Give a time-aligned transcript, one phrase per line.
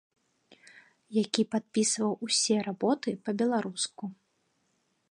[1.23, 4.03] Які падпісваў усе работы па-беларуску.